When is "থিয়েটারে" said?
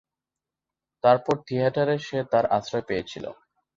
1.47-1.95